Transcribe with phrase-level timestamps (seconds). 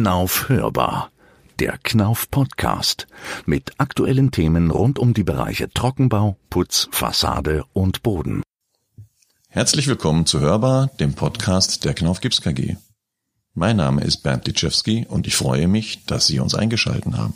[0.00, 1.10] Knauf hörbar.
[1.58, 3.08] Der Knauf Podcast
[3.46, 8.44] mit aktuellen Themen rund um die Bereiche Trockenbau, Putz, Fassade und Boden.
[9.48, 12.76] Herzlich willkommen zu Hörbar, dem Podcast der Knauf Gips KG.
[13.54, 17.34] Mein Name ist Bernd Ditschewski und ich freue mich, dass Sie uns eingeschalten haben.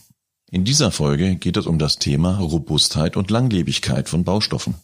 [0.49, 4.77] In dieser Folge geht es um das Thema Robustheit und Langlebigkeit von Baustoffen.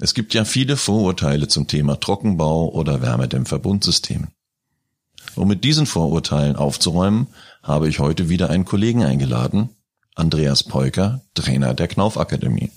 [0.00, 4.32] Es gibt ja viele Vorurteile zum Thema Trockenbau oder Wärmedämmverbundsystemen.
[5.36, 7.28] Um mit diesen Vorurteilen aufzuräumen,
[7.62, 9.70] habe ich heute wieder einen Kollegen eingeladen,
[10.14, 12.70] Andreas Peuker, Trainer der Knauf Akademie.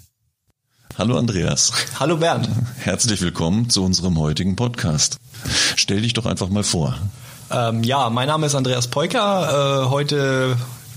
[0.97, 1.71] Hallo Andreas.
[1.99, 2.47] Hallo Bernd.
[2.77, 5.17] Herzlich willkommen zu unserem heutigen Podcast.
[5.75, 6.95] Stell dich doch einfach mal vor.
[7.49, 9.85] Ähm, ja, mein Name ist Andreas Peuker.
[9.85, 10.55] Äh, heute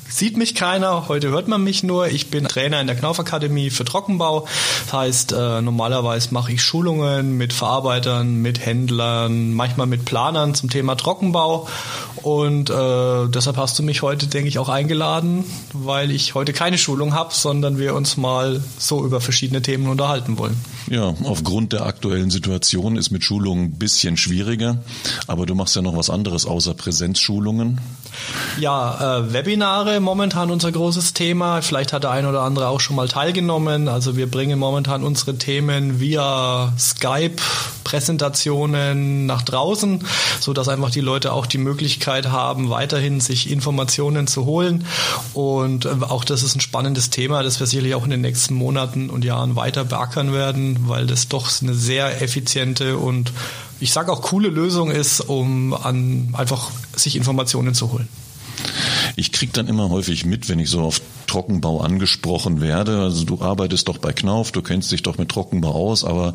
[0.08, 2.08] sieht mich keiner, heute hört man mich nur.
[2.08, 4.46] Ich bin Trainer in der Knaufakademie für Trockenbau.
[4.84, 10.70] Das heißt, äh, normalerweise mache ich Schulungen mit Verarbeitern, mit Händlern, manchmal mit Planern zum
[10.70, 11.68] Thema Trockenbau.
[12.26, 16.76] Und äh, deshalb hast du mich heute, denke ich, auch eingeladen, weil ich heute keine
[16.76, 20.56] Schulung habe, sondern wir uns mal so über verschiedene Themen unterhalten wollen.
[20.90, 24.78] Ja, aufgrund der aktuellen Situation ist mit Schulungen ein bisschen schwieriger,
[25.28, 27.80] aber du machst ja noch was anderes außer Präsenzschulungen.
[28.58, 31.62] Ja, äh, Webinare momentan unser großes Thema.
[31.62, 33.86] Vielleicht hat der ein oder andere auch schon mal teilgenommen.
[33.86, 37.40] Also wir bringen momentan unsere Themen via Skype
[37.86, 40.04] Präsentationen nach draußen,
[40.40, 44.84] so dass einfach die Leute auch die Möglichkeit haben, weiterhin sich Informationen zu holen.
[45.34, 48.54] Und äh, auch das ist ein spannendes Thema, das wir sicherlich auch in den nächsten
[48.54, 53.32] Monaten und Jahren weiter beackern werden, weil das doch eine sehr effiziente und
[53.78, 58.08] ich sage auch coole Lösung ist, um an einfach sich Informationen zu holen.
[59.14, 61.00] Ich krieg dann immer häufig mit, wenn ich so auf
[61.36, 63.02] Trockenbau angesprochen werde.
[63.02, 66.32] Also du arbeitest doch bei Knauf, du kennst dich doch mit Trockenbau aus, aber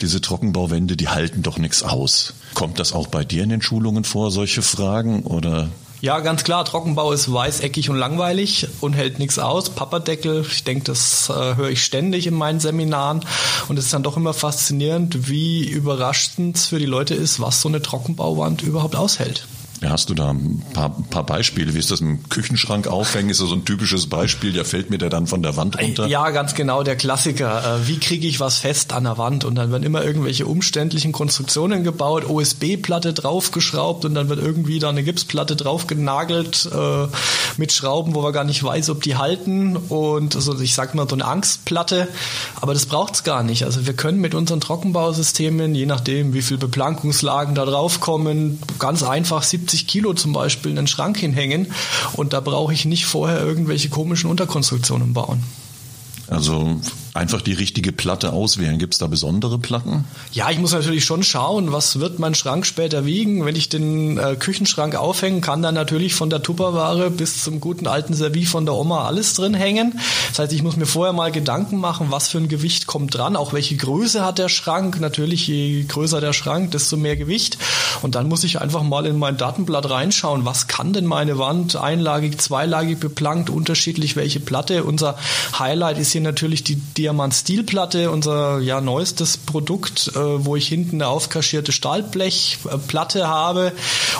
[0.00, 2.34] diese Trockenbauwände, die halten doch nichts aus.
[2.54, 5.70] Kommt das auch bei dir in den Schulungen vor, solche Fragen oder?
[6.02, 6.64] Ja, ganz klar.
[6.64, 9.70] Trockenbau ist weißeckig und langweilig und hält nichts aus.
[9.70, 13.24] Papperdeckel, ich denke, das äh, höre ich ständig in meinen Seminaren.
[13.66, 17.60] Und es ist dann doch immer faszinierend, wie überraschend es für die Leute ist, was
[17.60, 19.48] so eine Trockenbauwand überhaupt aushält.
[19.84, 21.74] Ja, hast du da ein paar, paar Beispiele?
[21.74, 23.28] Wie ist das im Küchenschrank aufhängen?
[23.28, 24.54] Ist das so ein typisches Beispiel?
[24.54, 26.06] Der fällt mir der dann von der Wand runter?
[26.06, 27.80] Ja, ganz genau, der Klassiker.
[27.82, 29.44] Äh, wie kriege ich was fest an der Wand?
[29.44, 34.88] Und dann werden immer irgendwelche umständlichen Konstruktionen gebaut, OSB-Platte draufgeschraubt und dann wird irgendwie da
[34.88, 37.06] eine Gipsplatte draufgenagelt äh,
[37.58, 39.76] mit Schrauben, wo man gar nicht weiß, ob die halten.
[39.76, 42.08] Und also ich sag mal so eine Angstplatte.
[42.58, 43.64] Aber das braucht's gar nicht.
[43.64, 49.42] Also wir können mit unseren Trockenbausystemen, je nachdem, wie viel Beplankungslagen da draufkommen, ganz einfach
[49.42, 51.68] 70 Kilo zum Beispiel in den Schrank hinhängen
[52.14, 55.42] und da brauche ich nicht vorher irgendwelche komischen Unterkonstruktionen bauen.
[56.28, 56.80] Also
[57.14, 58.76] einfach die richtige Platte auswählen.
[58.76, 60.04] Gibt es da besondere Platten?
[60.32, 63.46] Ja, ich muss natürlich schon schauen, was wird mein Schrank später wiegen.
[63.46, 67.86] Wenn ich den äh, Küchenschrank aufhängen kann, dann natürlich von der Tupperware bis zum guten
[67.86, 70.00] alten Servie von der Oma alles drin hängen.
[70.30, 73.36] Das heißt, ich muss mir vorher mal Gedanken machen, was für ein Gewicht kommt dran,
[73.36, 75.00] auch welche Größe hat der Schrank.
[75.00, 77.58] Natürlich, je größer der Schrank, desto mehr Gewicht.
[78.02, 81.76] Und dann muss ich einfach mal in mein Datenblatt reinschauen, was kann denn meine Wand
[81.76, 84.82] einlagig, zweilagig beplankt, unterschiedlich welche Platte.
[84.82, 85.16] Unser
[85.56, 90.68] Highlight ist hier natürlich die, die Diamant Stilplatte, unser ja neuestes Produkt, äh, wo ich
[90.68, 93.72] hinten eine aufkaschierte Stahlblechplatte habe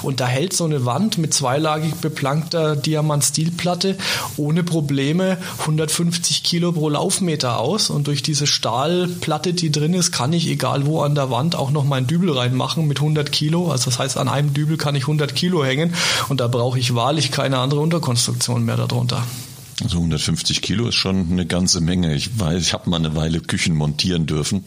[0.02, 3.96] und da hält so eine Wand mit zweilagig beplankter Diamant Stilplatte
[4.36, 10.34] ohne Probleme 150 Kilo pro Laufmeter aus und durch diese Stahlplatte, die drin ist, kann
[10.34, 13.70] ich egal wo an der Wand auch noch meinen Dübel reinmachen mit 100 Kilo.
[13.70, 15.94] Also das heißt, an einem Dübel kann ich 100 Kilo hängen
[16.28, 19.24] und da brauche ich wahrlich keine andere Unterkonstruktion mehr darunter.
[19.82, 22.14] Also 150 Kilo ist schon eine ganze Menge.
[22.14, 24.64] Ich weiß, ich habe mal eine Weile Küchen montieren dürfen.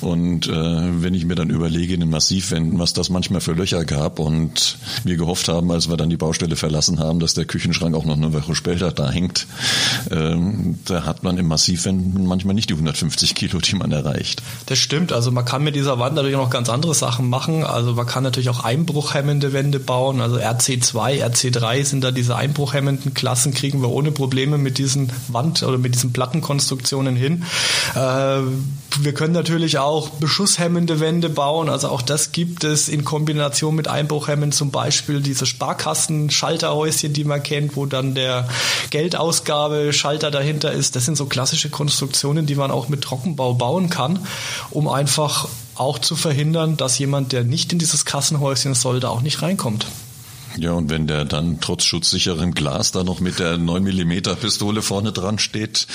[0.00, 3.84] Und äh, wenn ich mir dann überlege in den Massivwänden, was das manchmal für Löcher
[3.84, 7.94] gab und wir gehofft haben, als wir dann die Baustelle verlassen haben, dass der Küchenschrank
[7.94, 9.46] auch noch eine Woche später da hängt,
[10.10, 14.42] ähm, da hat man im Massivwänden manchmal nicht die 150 Kilo, die man erreicht.
[14.66, 15.12] Das stimmt.
[15.12, 17.62] Also man kann mit dieser Wand natürlich noch ganz andere Sachen machen.
[17.62, 20.20] Also man kann natürlich auch einbruchhemmende Wände bauen.
[20.20, 25.12] Also RC2, RC3 sind da diese einbruchhemmenden Klassen, kriegen wir ohne Probleme Probleme mit diesen
[25.28, 27.44] Wand- oder mit diesen Plattenkonstruktionen hin.
[27.94, 31.68] Äh, wir können natürlich auch beschusshemmende Wände bauen.
[31.68, 37.42] Also auch das gibt es in Kombination mit Einbruchhemmen, zum Beispiel diese Sparkassen-Schalterhäuschen, die man
[37.42, 38.48] kennt, wo dann der
[38.88, 40.96] Geldausgabe-Schalter dahinter ist.
[40.96, 44.20] Das sind so klassische Konstruktionen, die man auch mit Trockenbau bauen kann,
[44.70, 49.20] um einfach auch zu verhindern, dass jemand, der nicht in dieses Kassenhäuschen soll, da auch
[49.20, 49.84] nicht reinkommt.
[50.56, 54.82] Ja, und wenn der dann trotz schutzsicheren Glas da noch mit der 9 mm Pistole
[54.82, 55.86] vorne dran steht,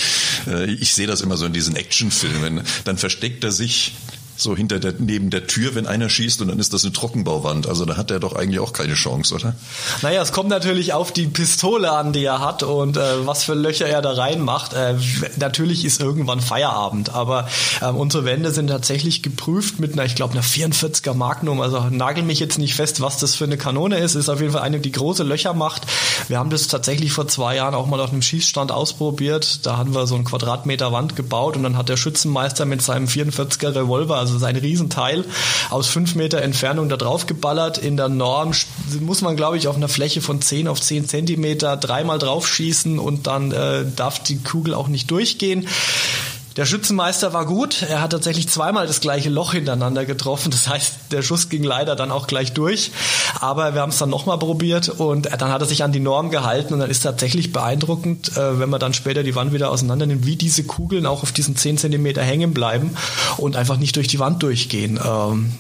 [0.48, 3.94] äh, ich sehe das immer so in diesen Actionfilmen, dann versteckt er sich
[4.42, 7.68] so hinter der, neben der Tür, wenn einer schießt und dann ist das eine Trockenbauwand.
[7.68, 9.56] Also da hat er doch eigentlich auch keine Chance, oder?
[10.02, 13.54] Naja, es kommt natürlich auf die Pistole an, die er hat und äh, was für
[13.54, 14.74] Löcher er da reinmacht.
[14.74, 14.96] Äh,
[15.38, 17.48] natürlich ist irgendwann Feierabend, aber
[17.82, 21.62] äh, unsere Wände sind tatsächlich geprüft mit einer, ich glaube, einer 44er Magnum.
[21.62, 24.16] Also nagel mich jetzt nicht fest, was das für eine Kanone ist.
[24.16, 25.84] Ist auf jeden Fall eine, die große Löcher macht.
[26.28, 29.66] Wir haben das tatsächlich vor zwei Jahren auch mal auf einem Schießstand ausprobiert.
[29.66, 33.08] Da haben wir so einen Quadratmeter Wand gebaut und dann hat der Schützenmeister mit seinem
[33.08, 35.26] 44er Revolver, also sein Riesenteil,
[35.70, 37.78] aus fünf Meter Entfernung da drauf geballert.
[37.78, 38.52] In der Norm
[39.00, 43.00] muss man, glaube ich, auf einer Fläche von 10 auf 10 Zentimeter dreimal drauf schießen
[43.00, 45.68] und dann äh, darf die Kugel auch nicht durchgehen.
[46.60, 47.84] Der Schützenmeister war gut.
[47.84, 50.52] Er hat tatsächlich zweimal das gleiche Loch hintereinander getroffen.
[50.52, 52.92] Das heißt, der Schuss ging leider dann auch gleich durch.
[53.40, 56.32] Aber wir haben es dann nochmal probiert und dann hat er sich an die Norm
[56.32, 60.06] gehalten und dann ist tatsächlich beeindruckend, äh, wenn man dann später die Wand wieder auseinander
[60.06, 62.94] nimmt, wie diese Kugeln auch auf diesen 10 Zentimeter hängen bleiben
[63.38, 65.00] und einfach nicht durch die Wand durchgehen.
[65.02, 65.54] Ähm,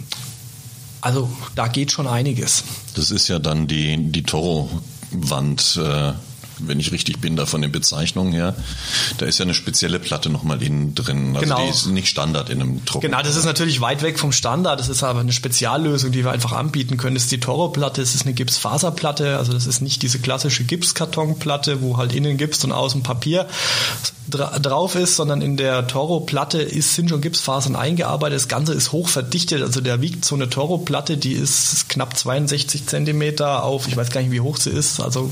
[0.99, 2.65] also da geht schon einiges.
[2.95, 5.79] Das ist ja dann die, die Toro-Wand.
[5.81, 6.11] Äh
[6.59, 8.55] wenn ich richtig bin, da von den Bezeichnungen her.
[9.17, 11.35] Da ist ja eine spezielle Platte nochmal innen drin.
[11.35, 11.63] Also genau.
[11.63, 13.07] die ist nicht Standard in einem Trocken.
[13.07, 14.79] Genau, das ist natürlich weit weg vom Standard.
[14.79, 17.15] Das ist aber eine Speziallösung, die wir einfach anbieten können.
[17.15, 19.37] Das ist die Toro-Platte, das ist eine Gipsfaserplatte.
[19.37, 23.47] Also das ist nicht diese klassische Gipskartonplatte, wo halt innen Gips und außen Papier
[24.29, 28.35] drauf ist, sondern in der Toro-Platte ist, sind schon Gipsfasern eingearbeitet.
[28.35, 29.61] Das Ganze ist hoch verdichtet.
[29.61, 34.21] Also der wiegt so eine Toro-Platte, die ist knapp 62 Zentimeter auf, ich weiß gar
[34.21, 35.31] nicht, wie hoch sie ist, also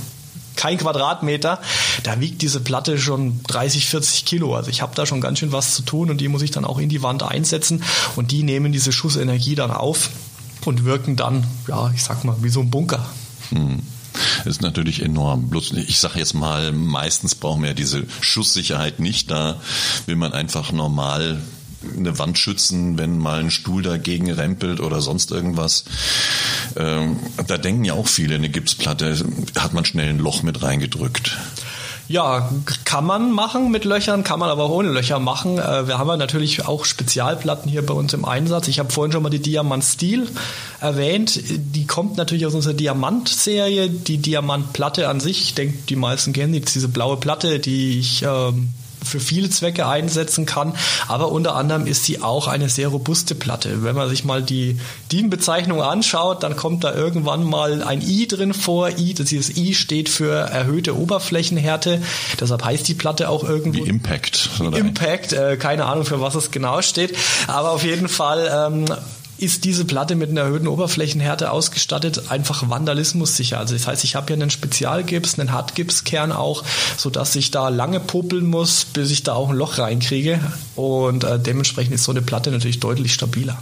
[0.58, 1.62] kein Quadratmeter,
[2.04, 4.56] da wiegt diese Platte schon 30, 40 Kilo.
[4.56, 6.66] Also ich habe da schon ganz schön was zu tun und die muss ich dann
[6.66, 7.84] auch in die Wand einsetzen
[8.16, 10.10] und die nehmen diese Schussenergie dann auf
[10.66, 13.06] und wirken dann, ja, ich sag mal, wie so ein Bunker.
[13.50, 13.82] Hm.
[14.46, 15.50] Ist natürlich enorm.
[15.50, 19.30] Bloß, ich sage jetzt mal, meistens brauchen wir ja diese Schusssicherheit nicht.
[19.30, 19.62] Da
[20.06, 21.40] will man einfach normal
[21.98, 25.86] eine Wand schützen, wenn mal ein Stuhl dagegen rempelt oder sonst irgendwas.
[26.76, 29.16] Ähm, da denken ja auch viele, eine Gipsplatte
[29.58, 31.38] hat man schnell ein Loch mit reingedrückt.
[32.10, 32.50] Ja,
[32.86, 35.58] kann man machen mit Löchern, kann man aber auch ohne Löcher machen.
[35.58, 38.70] Äh, wir haben ja natürlich auch Spezialplatten hier bei uns im Einsatz.
[38.70, 40.26] Ich habe vorhin schon mal die Diamant Steel
[40.80, 41.42] erwähnt.
[41.46, 43.90] Die kommt natürlich aus unserer Diamant-Serie.
[43.90, 48.24] Die Diamantplatte an sich, ich denke, die meisten kennen die, diese blaue Platte, die ich
[48.24, 48.70] ähm,
[49.04, 50.74] für viele Zwecke einsetzen kann.
[51.08, 53.84] Aber unter anderem ist sie auch eine sehr robuste Platte.
[53.84, 54.80] Wenn man sich mal die
[55.12, 58.90] DIN-Bezeichnung anschaut, dann kommt da irgendwann mal ein I drin vor.
[58.98, 62.02] I, dieses I steht für erhöhte Oberflächenhärte.
[62.40, 63.86] Deshalb heißt die Platte auch irgendwo.
[63.86, 64.50] Wie Impact.
[64.60, 64.78] Oder?
[64.78, 67.16] Impact, äh, keine Ahnung für was es genau steht.
[67.48, 68.86] Aber auf jeden Fall ähm,
[69.38, 73.60] ist diese Platte mit einer erhöhten Oberflächenhärte ausgestattet, einfach vandalismussicher.
[73.60, 76.64] Also das heißt, ich habe hier einen Spezialgips, einen Hartgipskern auch,
[76.98, 80.40] sodass ich da lange popeln muss, bis ich da auch ein Loch reinkriege.
[80.76, 83.62] Und äh, dementsprechend ist so eine Platte natürlich deutlich stabiler.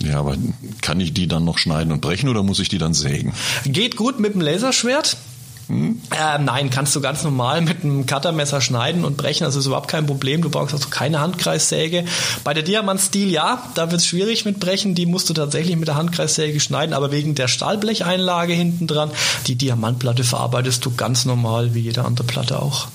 [0.00, 0.36] Ja, aber
[0.80, 3.32] kann ich die dann noch schneiden und brechen oder muss ich die dann sägen?
[3.64, 5.16] Geht gut mit dem Laserschwert.
[5.68, 6.00] Hm?
[6.10, 9.44] Äh, nein, kannst du ganz normal mit einem Cuttermesser schneiden und brechen.
[9.44, 10.42] Also ist überhaupt kein Problem.
[10.42, 12.04] Du brauchst also keine Handkreissäge.
[12.42, 14.94] Bei der Diamant Steel ja, da wird es schwierig mit brechen.
[14.94, 19.10] Die musst du tatsächlich mit der Handkreissäge schneiden, aber wegen der Stahlblecheinlage hinten dran,
[19.46, 22.88] die Diamantplatte verarbeitest du ganz normal wie jede andere Platte auch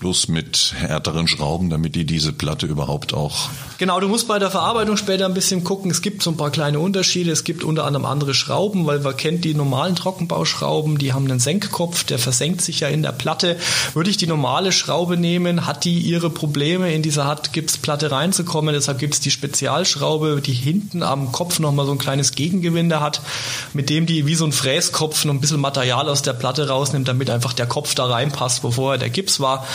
[0.00, 3.48] bloß mit härteren Schrauben, damit die diese Platte überhaupt auch.
[3.78, 5.90] Genau, du musst bei der Verarbeitung später ein bisschen gucken.
[5.90, 7.30] Es gibt so ein paar kleine Unterschiede.
[7.30, 11.40] Es gibt unter anderem andere Schrauben, weil man kennt die normalen Trockenbauschrauben, die haben einen
[11.40, 13.56] Senkkopf, der versenkt sich ja in der Platte.
[13.94, 18.74] Würde ich die normale Schraube nehmen, hat die ihre Probleme in dieser Hartgipsplatte reinzukommen.
[18.74, 23.20] Deshalb gibt es die Spezialschraube, die hinten am Kopf nochmal so ein kleines Gegengewinde hat,
[23.72, 27.08] mit dem die wie so ein Fräskopf noch ein bisschen Material aus der Platte rausnimmt,
[27.08, 29.66] damit einfach der Kopf da reinpasst, wo vorher der Gips war.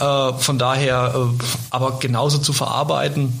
[0.00, 3.40] Äh, von daher äh, aber genauso zu verarbeiten.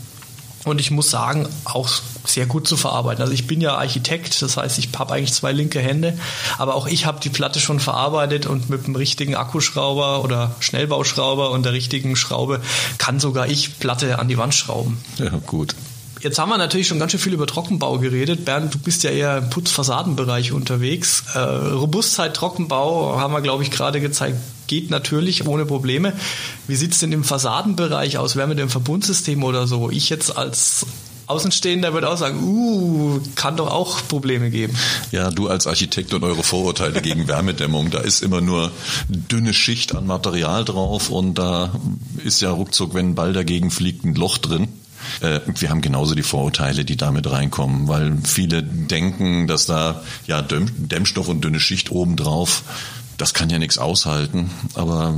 [0.64, 1.88] Und ich muss sagen, auch
[2.24, 3.20] sehr gut zu verarbeiten.
[3.20, 6.18] Also ich bin ja Architekt, das heißt, ich habe eigentlich zwei linke Hände,
[6.56, 11.50] aber auch ich habe die Platte schon verarbeitet und mit dem richtigen Akkuschrauber oder Schnellbauschrauber
[11.50, 12.62] und der richtigen Schraube
[12.96, 14.98] kann sogar ich Platte an die Wand schrauben.
[15.18, 15.74] Ja, gut.
[16.24, 18.46] Jetzt haben wir natürlich schon ganz schön viel über Trockenbau geredet.
[18.46, 21.24] Bernd, du bist ja eher im Putzfassadenbereich unterwegs.
[21.34, 26.14] Äh, Robustheit, Trockenbau haben wir, glaube ich, gerade gezeigt, geht natürlich ohne Probleme.
[26.66, 28.36] Wie sieht es denn im Fassadenbereich aus?
[28.36, 29.90] Wer mit dem Verbundsystem oder so?
[29.90, 30.86] Ich jetzt als
[31.26, 34.74] Außenstehender würde auch sagen, uh, kann doch auch Probleme geben.
[35.12, 38.72] Ja, du als Architekt und eure Vorurteile gegen Wärmedämmung, da ist immer nur
[39.08, 41.78] dünne Schicht an Material drauf und da
[42.24, 44.68] ist ja ruckzuck, wenn ein Ball dagegen fliegt, ein Loch drin.
[45.20, 50.42] Äh, wir haben genauso die Vorurteile, die damit reinkommen, weil viele denken, dass da ja
[50.42, 52.62] Dämmstoff und dünne Schicht obendrauf,
[53.16, 54.50] das kann ja nichts aushalten.
[54.74, 55.14] Aber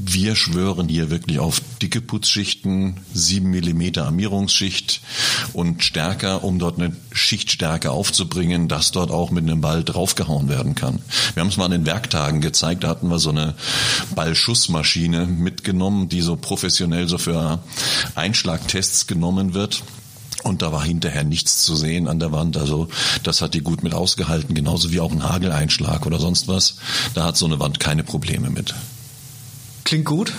[0.00, 5.00] wir schwören hier wirklich auf dicke Putzschichten, sieben Millimeter Armierungsschicht
[5.52, 10.74] und stärker, um dort eine Schichtstärke aufzubringen, dass dort auch mit einem Ball draufgehauen werden
[10.74, 11.00] kann.
[11.34, 13.54] Wir haben es mal an den Werktagen gezeigt, da hatten wir so eine
[14.14, 17.62] Ballschussmaschine mitgenommen, die so professionell so für
[18.14, 19.82] Einschlagtests genommen wird.
[20.44, 22.56] Und da war hinterher nichts zu sehen an der Wand.
[22.56, 22.88] Also
[23.24, 26.76] das hat die gut mit ausgehalten, genauso wie auch ein Hageleinschlag oder sonst was.
[27.14, 28.74] Da hat so eine Wand keine Probleme mit.
[29.88, 30.34] Klingt gut.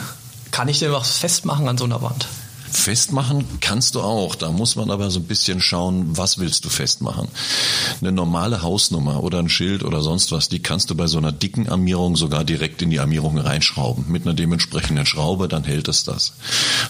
[0.52, 2.28] Kann ich denn was festmachen an so einer Wand?
[2.72, 4.36] Festmachen kannst du auch.
[4.36, 7.28] Da muss man aber so ein bisschen schauen, was willst du festmachen.
[8.02, 11.32] Eine normale Hausnummer oder ein Schild oder sonst was, die kannst du bei so einer
[11.32, 14.06] dicken Armierung sogar direkt in die Armierung reinschrauben.
[14.08, 16.34] Mit einer dementsprechenden Schraube, dann hält es das.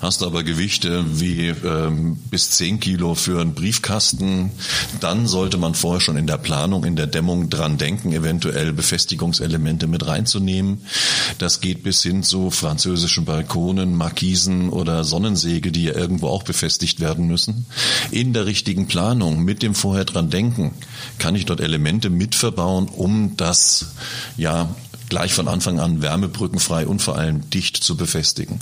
[0.02, 4.52] Hast du aber Gewichte wie ähm, bis 10 Kilo für einen Briefkasten,
[5.00, 9.88] dann sollte man vorher schon in der Planung, in der Dämmung dran denken, eventuell Befestigungselemente
[9.88, 10.82] mit reinzunehmen.
[11.38, 16.44] Das geht bis hin zu französischen Balkonen, Markisen oder Sonnensäge Wege, die ja irgendwo auch
[16.44, 17.66] befestigt werden müssen.
[18.12, 20.74] In der richtigen Planung, mit dem vorher dran denken,
[21.18, 23.94] kann ich dort Elemente mitverbauen, um das
[24.38, 24.70] ja
[25.10, 28.60] gleich von Anfang an wärmebrückenfrei und vor allem dicht zu befestigen.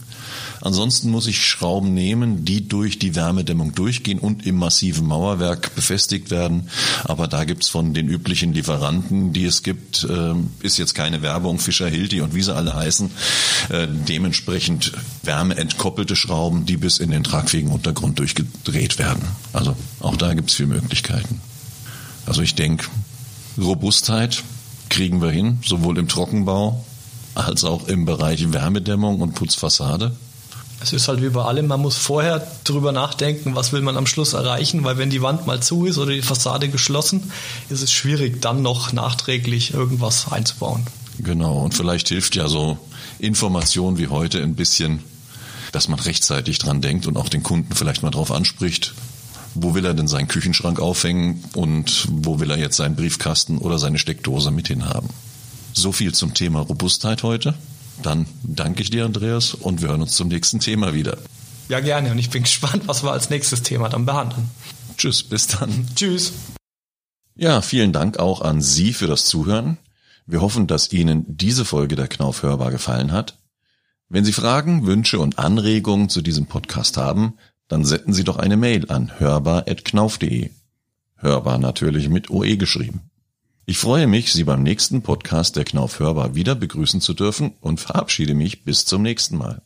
[0.61, 6.31] Ansonsten muss ich Schrauben nehmen, die durch die Wärmedämmung durchgehen und im massiven Mauerwerk befestigt
[6.31, 6.69] werden.
[7.03, 11.59] Aber da gibt's von den üblichen Lieferanten, die es gibt, äh, ist jetzt keine Werbung,
[11.59, 13.11] Fischer, Hilti und wie sie alle heißen,
[13.69, 19.23] äh, dementsprechend wärmeentkoppelte Schrauben, die bis in den tragfähigen Untergrund durchgedreht werden.
[19.53, 21.41] Also auch da gibt's viele Möglichkeiten.
[22.25, 22.87] Also ich denke,
[23.57, 24.43] Robustheit,
[24.97, 26.83] kriegen wir hin, sowohl im Trockenbau
[27.35, 30.15] als auch im Bereich Wärmedämmung und Putzfassade.
[30.81, 34.07] Es ist halt wie bei allem, man muss vorher drüber nachdenken, was will man am
[34.07, 37.31] Schluss erreichen, weil wenn die Wand mal zu ist oder die Fassade geschlossen,
[37.69, 40.87] ist es schwierig, dann noch nachträglich irgendwas einzubauen.
[41.19, 42.79] Genau, und vielleicht hilft ja so
[43.19, 45.03] Information wie heute ein bisschen,
[45.73, 48.95] dass man rechtzeitig dran denkt und auch den Kunden vielleicht mal drauf anspricht,
[49.63, 53.79] wo will er denn seinen Küchenschrank aufhängen und wo will er jetzt seinen Briefkasten oder
[53.79, 55.09] seine Steckdose mit hinhaben.
[55.73, 57.53] So viel zum Thema Robustheit heute.
[58.03, 61.17] Dann danke ich dir, Andreas, und wir hören uns zum nächsten Thema wieder.
[61.69, 62.11] Ja, gerne.
[62.11, 64.49] Und ich bin gespannt, was wir als nächstes Thema dann behandeln.
[64.97, 65.87] Tschüss, bis dann.
[65.95, 66.33] Tschüss.
[67.35, 69.77] Ja, vielen Dank auch an Sie für das Zuhören.
[70.25, 73.37] Wir hoffen, dass Ihnen diese Folge der Knauf hörbar gefallen hat.
[74.09, 77.35] Wenn Sie Fragen, Wünsche und Anregungen zu diesem Podcast haben,
[77.67, 80.49] dann senden Sie doch eine Mail an hörbar.knauf.de.
[81.15, 83.09] Hörbar natürlich mit OE geschrieben.
[83.65, 87.79] Ich freue mich, Sie beim nächsten Podcast der Knauf Hörbar wieder begrüßen zu dürfen und
[87.79, 89.61] verabschiede mich bis zum nächsten Mal.